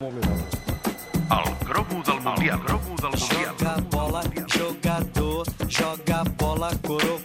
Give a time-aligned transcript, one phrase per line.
[0.00, 2.60] El cromo del Mundial.
[2.60, 3.54] El del Mundial.
[3.58, 7.17] Joga bola, jogador, joga bola, corocondô.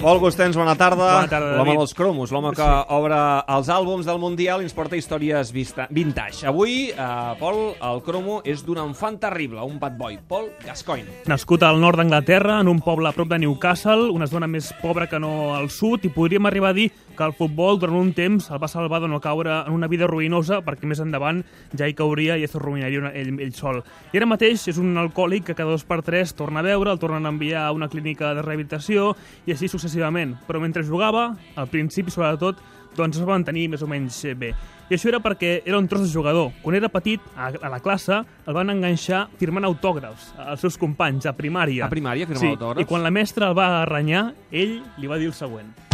[0.00, 0.96] Pol Gustens, bona tarda.
[0.96, 3.18] Bona tarda, L'home dels cromos, l'home que obre
[3.52, 6.46] els àlbums del Mundial i ens porta històries vista, vintage.
[6.48, 11.26] Avui, eh, Pol, el cromo és d'un enfant terrible, un bad boy, Paul Gascoigne.
[11.28, 15.06] Nascut al nord d'Anglaterra, en un poble a prop de Newcastle, una zona més pobra
[15.06, 16.90] que no al sud, i podríem arribar a dir
[17.20, 20.08] que el futbol durant un temps el va salvar de no caure en una vida
[20.08, 21.42] ruïnosa perquè més endavant
[21.76, 23.82] ja hi cauria i es ruïnaria una- ell, ell sol.
[24.14, 26.98] I ara mateix és un alcohòlic que cada dos per tres torna a veure, el
[26.98, 29.12] tornen a enviar a una clínica de rehabilitació
[29.44, 30.38] i així successivament.
[30.48, 32.56] Però mentre jugava, al principi sobretot,
[32.96, 34.54] doncs es va mantenir més o menys bé.
[34.90, 36.50] I això era perquè era un tros de jugador.
[36.62, 41.26] Quan era petit, a, a la classe, el van enganxar firmant autògrafs als seus companys,
[41.30, 41.84] a primària.
[41.86, 42.82] A primària, firmar sí, autògrafs?
[42.82, 45.89] I quan la mestra el va arrenyar, ell li va dir el següent.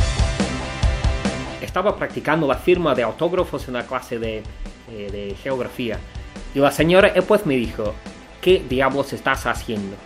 [1.61, 4.43] Estaba practicando la firma de autógrafos en la clase de,
[4.91, 5.99] eh, geografía.
[6.55, 7.95] Y la señora eh, pues me dijo,
[8.41, 9.97] ¿qué diablos estás haciendo?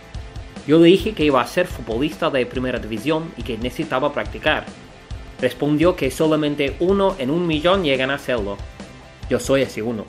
[0.67, 4.65] Yo le dije que iba a ser futbolista de primera división y que necesitaba practicar.
[5.41, 8.57] Respondió que solamente uno en un millón llegan a hacerlo.
[9.29, 10.05] Yo soy ese uno.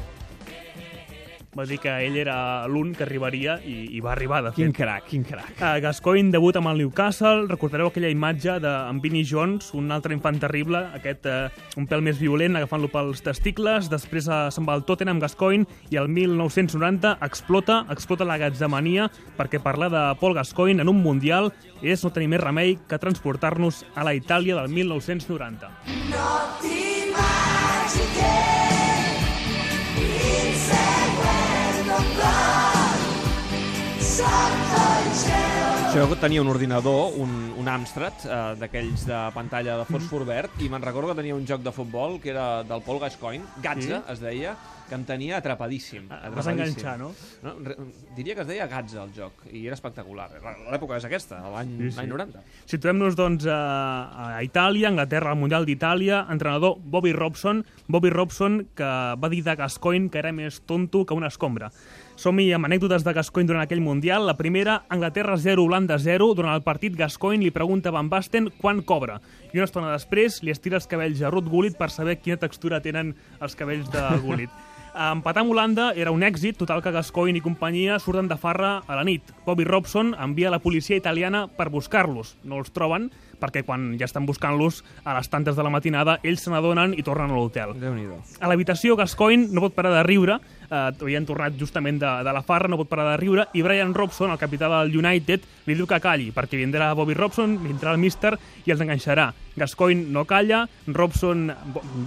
[1.52, 4.56] Va dir que ell era l'un que arribaria i, i va arribar, de fet.
[4.62, 5.50] Quin crac, quin crac.
[5.58, 10.40] Uh, Gascoigne debuta amb el Newcastle, recordareu aquella imatge d'en Vinnie Jones, un altre infant
[10.40, 14.86] terrible, aquest uh, un pèl més violent, agafant-lo pels testicles, després uh, se'n va al
[14.88, 20.88] Tottenham Gascoigne i el 1990 explota, explota la gatzamania perquè parlar de Paul Gascoigne en
[20.88, 25.68] un Mundial és no tenir més remei que transportar-nos a la Itàlia del 1990.
[35.92, 40.70] Jo tenia un ordinador, un, un Amstrad, eh, d'aquells de pantalla de fòsfor verd, i
[40.72, 44.12] me'n recordo que tenia un joc de futbol que era del Paul Gascoigne, Gatza, Sí?
[44.14, 44.54] es deia,
[44.88, 46.06] que em tenia atrapadíssim.
[46.10, 47.12] Ah, vas enganxar, no?
[47.42, 47.52] no?
[48.16, 50.30] Diria que es deia Gatza, el joc, i era espectacular.
[50.72, 51.96] L'època és aquesta, l'any Sí, sí.
[52.00, 52.42] l'any 90.
[52.72, 58.92] Situem-nos, doncs, a, a Itàlia, Anglaterra, al Mundial d'Itàlia, entrenador Bobby Robson, Bobby Robson, que
[59.20, 61.68] va dir de Gascoigne que era més tonto que una escombra.
[62.22, 64.28] Som-hi amb anècdotes de Gascoigne durant aquell Mundial.
[64.28, 66.28] La primera, Anglaterra 0, Holanda 0.
[66.38, 69.16] Durant el partit, Gascoigne li pregunta a Van Basten quan cobra.
[69.50, 72.78] I una estona després li estira els cabells a Ruth Gullit per saber quina textura
[72.84, 73.10] tenen
[73.42, 74.54] els cabells de Gullit.
[74.92, 79.00] Empatar amb Holanda era un èxit, total que Gascoigne i companyia surten de farra a
[79.00, 79.34] la nit.
[79.42, 82.36] Bobby Robson envia la policia italiana per buscar-los.
[82.44, 83.10] No els troben,
[83.42, 87.02] perquè quan ja estan buscant-los a les tantes de la matinada, ells se n'adonen i
[87.02, 87.74] tornen a l'hotel.
[88.38, 90.38] A l'habitació, Gascoigne no pot parar de riure,
[90.68, 93.94] eh, havien tornat justament de, de la farra, no pot parar de riure, i Brian
[93.96, 98.02] Robson, el capità del United, li diu que calli, perquè vindrà Bobby Robson, vindrà el
[98.02, 98.36] míster
[98.66, 99.32] i els enganxarà.
[99.56, 101.50] Gascoigne no calla, Robson,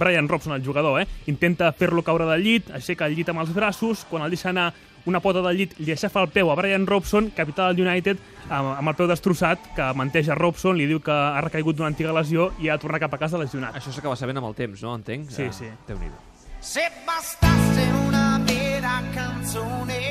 [0.00, 3.54] Brian Robson, el jugador, eh, intenta fer-lo caure del llit, aixeca el llit amb els
[3.54, 4.72] braços, quan el deixa anar
[5.06, 8.18] una pota del llit li aixafa el peu a Brian Robson, capità del United,
[8.48, 12.12] amb, amb el peu destrossat, que menteja Robson, li diu que ha recaigut d'una antiga
[12.12, 13.74] lesió i ha de tornar cap a casa lesionat.
[13.78, 14.94] Això s'acaba sabent amb el temps, no?
[14.98, 15.30] Entenc?
[15.30, 15.70] Sí, Eh, sí.
[15.86, 16.18] Déu-n'hi-do.
[16.60, 20.02] Se bastasse una vera canzone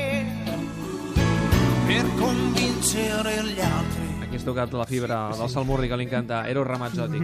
[1.86, 4.05] per convincere gli altri.
[4.36, 7.20] Has tocat la fibra del Salmurri que li encanta, Eros Ramazzotti.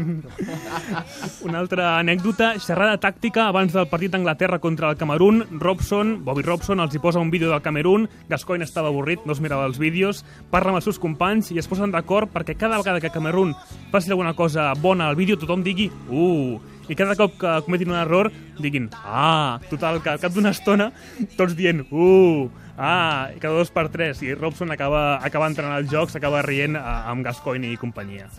[1.45, 5.45] Una altra anècdota, xerrada tàctica abans del partit d'Anglaterra contra el Camerún.
[5.61, 8.09] Robson, Bobby Robson, els hi posa un vídeo del Camerún.
[8.33, 10.25] Gascoigne estava avorrit, no es mirava els vídeos.
[10.51, 13.53] Parla amb els seus companys i es posen d'acord perquè cada vegada que Camerún
[13.93, 17.97] faci alguna cosa bona al vídeo tothom digui «Uh!» I cada cop que cometin un
[17.97, 18.29] error
[18.61, 20.93] diguin «Ah!» Total, que al cap d'una estona
[21.39, 24.23] tots dient «Uh!» Ah, i cada dos per tres.
[24.25, 28.31] I Robson acaba, acaba entrant al joc, s'acaba rient eh, amb Gascoigne i companyia.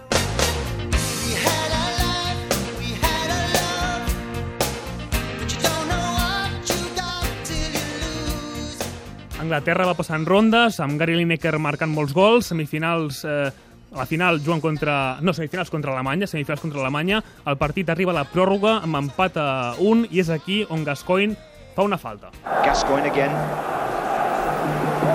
[9.44, 13.24] Anglaterra va passant rondes, amb Gary Lineker marcant molts gols, semifinals...
[13.28, 13.52] Eh,
[13.96, 15.18] la final juguen contra...
[15.22, 17.24] No, semifinals contra Alemanya, semifinals contra Alemanya.
[17.46, 21.36] El partit arriba a la pròrroga amb empat a un i és aquí on Gascoigne
[21.76, 22.32] fa una falta.
[22.66, 23.34] Gascoigne again.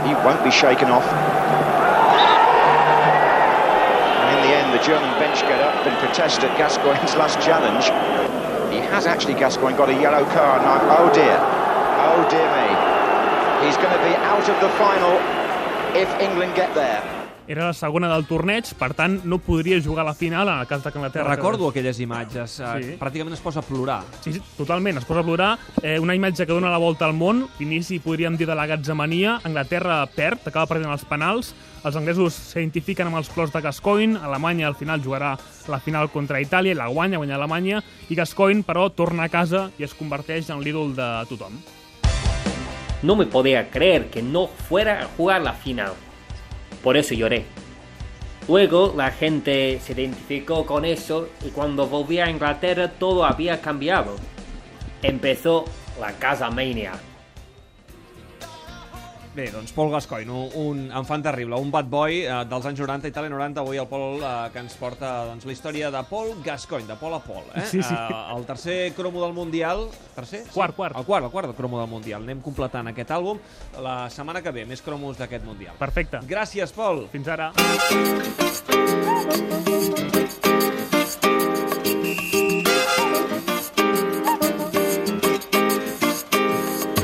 [0.06, 1.06] He won't be shaken off.
[4.22, 7.90] And in the end, the German bench get up and protest at Gascoigne's last challenge.
[8.72, 10.62] He has actually, Gascoigne, got a yellow card.
[10.62, 11.38] Oh dear.
[11.98, 12.68] Oh dear me.
[13.66, 15.18] He's going to be out of the final
[15.98, 17.17] if England get there.
[17.48, 20.66] Era la segona del torneig, per tant, no podria jugar a la final en el
[20.68, 21.34] cas de que Anglaterra...
[21.34, 22.60] Recordo aquelles imatges.
[22.60, 22.96] eh, Sí.
[23.00, 24.02] Pràcticament es posa a plorar.
[24.20, 25.58] Sí, sí, totalment, es posa a plorar.
[25.82, 29.40] Eh, una imatge que dona la volta al món, l'inici podríem dir de la gatzamania,
[29.48, 31.54] Anglaterra perd, acaba perdent els penals,
[31.84, 35.36] els anglesos s'identifiquen amb els plors de Gascoigne, Alemanya al final jugarà
[35.68, 37.80] la final contra Itàlia i la guanya, guanya Alemanya,
[38.10, 41.56] i Gascoigne, però, torna a casa i es converteix en l'ídol de tothom.
[43.02, 45.92] No me podía creer que no fuera a jugar la final.
[46.82, 47.44] Por eso lloré.
[48.48, 54.16] Luego la gente se identificó con eso y cuando volví a Inglaterra todo había cambiado.
[55.02, 55.66] Empezó
[56.00, 56.92] la Casa Mania.
[59.38, 63.06] Bé, doncs Pol Gascoigne, un, un enfant terrible, un bad boy eh, dels anys 90,
[63.12, 66.88] Itàlia 90, avui el Pol eh, que ens porta doncs, la història de Pol Gascoigne,
[66.90, 67.44] de Pol a Pol.
[67.54, 67.62] Eh?
[67.70, 67.94] Sí, sí.
[67.94, 69.86] Eh, el tercer cromo del Mundial...
[70.16, 70.42] Tercer?
[70.50, 70.98] Quart, quart.
[70.98, 72.26] El quart, el quart cromo del Mundial.
[72.26, 73.38] Anem completant aquest àlbum.
[73.78, 75.78] La setmana que ve, més cromos d'aquest Mundial.
[75.78, 76.18] Perfecte.
[76.26, 77.06] Gràcies, Pol.
[77.14, 77.52] Fins ara.